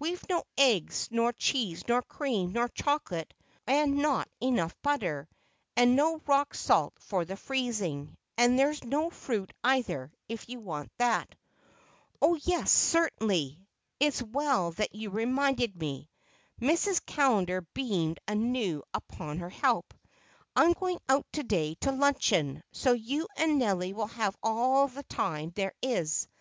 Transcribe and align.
We've 0.00 0.28
no 0.28 0.42
eggs, 0.58 1.06
nor 1.12 1.32
cheese, 1.32 1.86
nor 1.86 2.02
cream, 2.02 2.50
nor 2.54 2.68
chocolate, 2.70 3.32
and 3.68 3.98
not 3.98 4.28
enough 4.40 4.74
butter, 4.82 5.28
and 5.76 5.94
no 5.94 6.16
rock 6.26 6.56
salt 6.56 6.94
for 6.98 7.24
the 7.24 7.36
freezing, 7.36 8.16
and 8.36 8.58
there's 8.58 8.82
no 8.82 9.10
fruit 9.10 9.52
either, 9.62 10.12
if 10.28 10.48
you 10.48 10.58
want 10.58 10.90
that." 10.98 11.32
"Oh, 12.20 12.34
yes, 12.42 12.72
certainly! 12.72 13.64
It's 14.00 14.20
well 14.20 14.72
that 14.72 14.92
you 14.92 15.10
reminded 15.10 15.78
me." 15.78 16.10
Mrs. 16.60 17.06
Callender 17.06 17.60
beamed 17.60 18.18
anew 18.26 18.82
upon 18.92 19.38
her 19.38 19.50
help. 19.50 19.94
"I'm 20.56 20.72
going 20.72 20.98
out 21.08 21.26
to 21.34 21.44
day 21.44 21.76
to 21.76 21.92
luncheon, 21.92 22.64
so 22.72 22.92
you 22.92 23.28
and 23.36 23.60
Nelly 23.60 23.92
will 23.92 24.08
have 24.08 24.36
all 24.42 24.88
the 24.88 25.04
time 25.04 25.52
there 25.54 25.74
is. 25.80 26.26